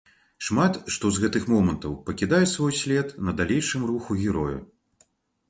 [0.45, 4.57] Шмат што з гэтых момантаў пакідае свой след на далейшым руху героя.